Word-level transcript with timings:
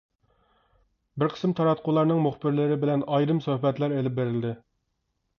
بىر 1.23 1.27
قىسىم 1.33 1.51
تاراتقۇلارنىڭ 1.59 2.21
مۇخبىرلىرى 2.27 2.77
بىلەن 2.85 3.03
ئايرىم 3.17 3.41
سۆھبەتلەر 3.49 3.93
ئېلىپ 3.99 4.17
بېرىلدى. 4.21 4.55